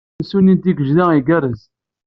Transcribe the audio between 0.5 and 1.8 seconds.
n Tigejda igarrez